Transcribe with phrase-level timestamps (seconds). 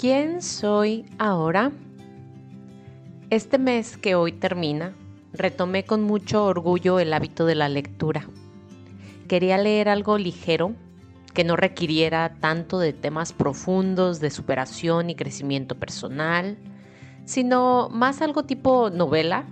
[0.00, 1.72] ¿Quién soy ahora?
[3.30, 4.94] Este mes que hoy termina,
[5.32, 8.28] retomé con mucho orgullo el hábito de la lectura.
[9.26, 10.76] Quería leer algo ligero
[11.34, 16.58] que no requiriera tanto de temas profundos de superación y crecimiento personal,
[17.24, 19.46] sino más algo tipo novela,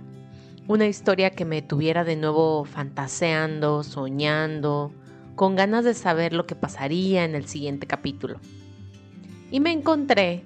[0.69, 4.93] una historia que me tuviera de nuevo fantaseando, soñando,
[5.35, 8.39] con ganas de saber lo que pasaría en el siguiente capítulo
[9.51, 10.43] y me encontré,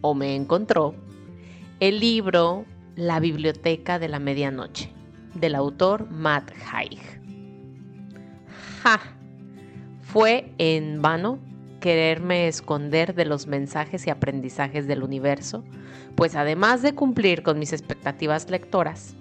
[0.00, 0.94] o me encontró,
[1.80, 2.64] el libro
[2.96, 4.92] La Biblioteca de la Medianoche,
[5.34, 7.00] del autor Matt Haig.
[8.82, 9.00] ¡Ja!
[10.02, 11.38] Fue en vano
[11.80, 15.64] quererme esconder de los mensajes y aprendizajes del universo,
[16.14, 19.16] pues además de cumplir con mis expectativas lectoras,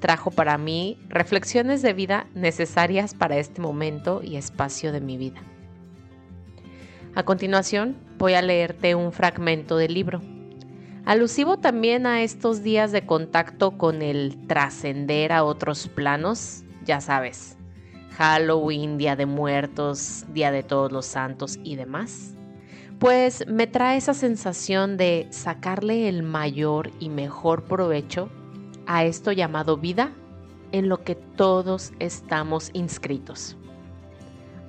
[0.00, 5.40] trajo para mí reflexiones de vida necesarias para este momento y espacio de mi vida.
[7.14, 10.20] A continuación, voy a leerte un fragmento del libro,
[11.04, 17.56] alusivo también a estos días de contacto con el trascender a otros planos, ya sabes,
[18.16, 22.34] Halloween, Día de Muertos, Día de Todos los Santos y demás.
[22.98, 28.30] Pues me trae esa sensación de sacarle el mayor y mejor provecho
[28.86, 30.12] a esto llamado vida
[30.72, 33.56] en lo que todos estamos inscritos.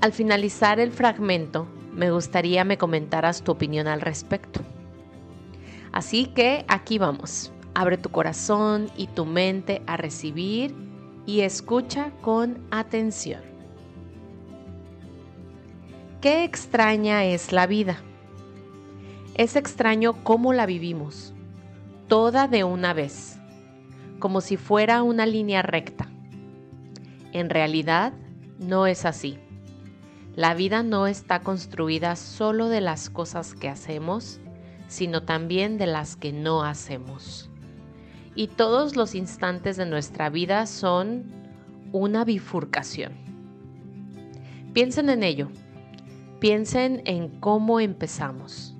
[0.01, 4.61] Al finalizar el fragmento, me gustaría me comentaras tu opinión al respecto.
[5.91, 7.51] Así que aquí vamos.
[7.73, 10.75] Abre tu corazón y tu mente a recibir
[11.25, 13.41] y escucha con atención.
[16.21, 17.97] Qué extraña es la vida.
[19.33, 21.33] Es extraño cómo la vivimos,
[22.07, 23.39] toda de una vez,
[24.19, 26.09] como si fuera una línea recta.
[27.33, 28.13] En realidad,
[28.59, 29.39] no es así.
[30.37, 34.39] La vida no está construida solo de las cosas que hacemos,
[34.87, 37.49] sino también de las que no hacemos.
[38.35, 41.23] Y todos los instantes de nuestra vida son
[41.91, 43.13] una bifurcación.
[44.73, 45.47] Piensen en ello.
[46.39, 48.75] Piensen en cómo empezamos.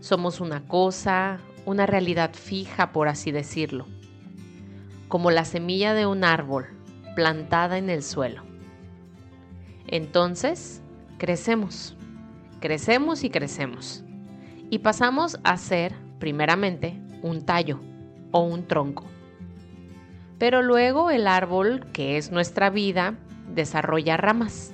[0.00, 3.86] Somos una cosa, una realidad fija, por así decirlo,
[5.06, 6.66] como la semilla de un árbol
[7.14, 8.53] plantada en el suelo.
[9.86, 10.82] Entonces,
[11.18, 11.96] crecemos,
[12.60, 14.04] crecemos y crecemos.
[14.70, 17.80] Y pasamos a ser, primeramente, un tallo
[18.30, 19.04] o un tronco.
[20.38, 23.14] Pero luego el árbol, que es nuestra vida,
[23.54, 24.72] desarrolla ramas.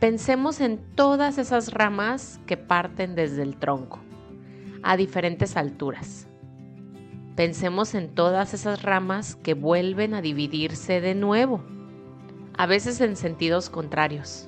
[0.00, 4.00] Pensemos en todas esas ramas que parten desde el tronco,
[4.82, 6.28] a diferentes alturas.
[7.36, 11.64] Pensemos en todas esas ramas que vuelven a dividirse de nuevo
[12.56, 14.46] a veces en sentidos contrarios.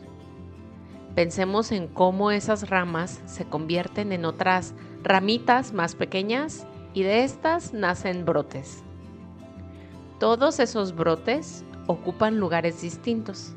[1.15, 7.73] Pensemos en cómo esas ramas se convierten en otras ramitas más pequeñas y de estas
[7.73, 8.83] nacen brotes.
[10.21, 13.55] Todos esos brotes ocupan lugares distintos,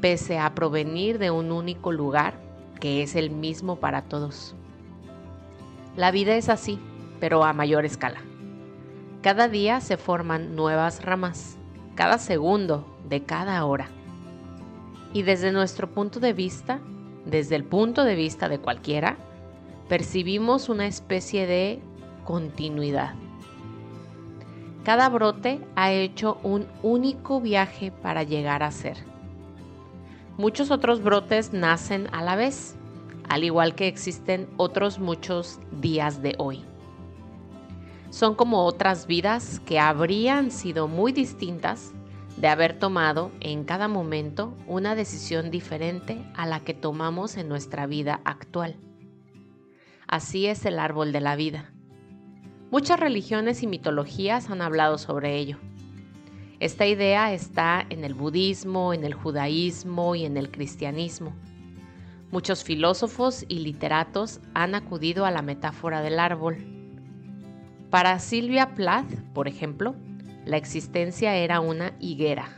[0.00, 2.34] pese a provenir de un único lugar
[2.80, 4.54] que es el mismo para todos.
[5.96, 6.78] La vida es así,
[7.20, 8.20] pero a mayor escala.
[9.22, 11.56] Cada día se forman nuevas ramas,
[11.94, 13.88] cada segundo de cada hora.
[15.12, 16.80] Y desde nuestro punto de vista,
[17.24, 19.16] desde el punto de vista de cualquiera,
[19.88, 21.80] percibimos una especie de
[22.24, 23.14] continuidad.
[24.84, 28.98] Cada brote ha hecho un único viaje para llegar a ser.
[30.36, 32.76] Muchos otros brotes nacen a la vez,
[33.28, 36.64] al igual que existen otros muchos días de hoy.
[38.14, 41.92] Son como otras vidas que habrían sido muy distintas
[42.36, 47.88] de haber tomado en cada momento una decisión diferente a la que tomamos en nuestra
[47.88, 48.76] vida actual.
[50.06, 51.72] Así es el árbol de la vida.
[52.70, 55.58] Muchas religiones y mitologías han hablado sobre ello.
[56.60, 61.34] Esta idea está en el budismo, en el judaísmo y en el cristianismo.
[62.30, 66.73] Muchos filósofos y literatos han acudido a la metáfora del árbol.
[67.94, 69.94] Para Silvia Plath, por ejemplo,
[70.44, 72.48] la existencia era una higuera.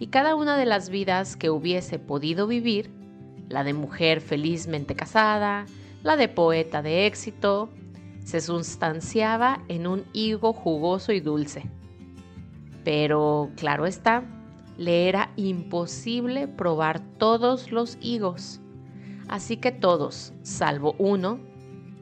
[0.00, 2.90] Y cada una de las vidas que hubiese podido vivir,
[3.48, 5.66] la de mujer felizmente casada,
[6.02, 7.70] la de poeta de éxito,
[8.24, 11.70] se sustanciaba en un higo jugoso y dulce.
[12.82, 14.24] Pero, claro está,
[14.76, 18.60] le era imposible probar todos los higos,
[19.28, 21.38] así que todos, salvo uno,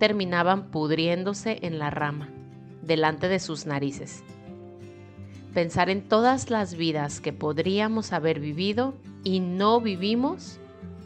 [0.03, 2.29] terminaban pudriéndose en la rama,
[2.83, 4.25] delante de sus narices
[5.53, 10.59] pensar en todas las vidas que podríamos haber vivido y no vivimos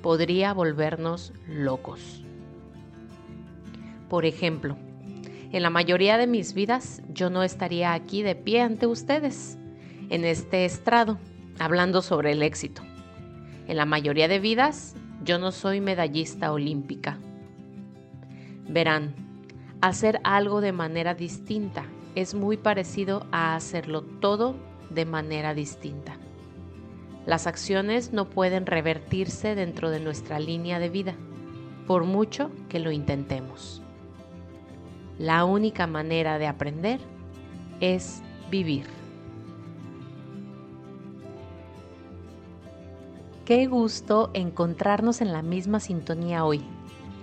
[0.02, 2.22] podría volvernos locos.
[4.08, 4.76] Por ejemplo,
[5.52, 9.58] en la mayoría de mis vidas yo no estaría aquí de pie ante ustedes,
[10.10, 11.18] en este estrado,
[11.58, 12.82] hablando sobre el éxito.
[13.66, 14.94] En la mayoría de vidas
[15.24, 17.18] yo no soy medallista olímpica.
[18.68, 19.14] Verán,
[19.80, 21.84] hacer algo de manera distinta
[22.14, 24.56] es muy parecido a hacerlo todo
[24.90, 26.16] de manera distinta.
[27.26, 31.14] Las acciones no pueden revertirse dentro de nuestra línea de vida,
[31.86, 33.82] por mucho que lo intentemos.
[35.18, 37.00] La única manera de aprender
[37.80, 38.86] es vivir.
[43.44, 46.64] Qué gusto encontrarnos en la misma sintonía hoy,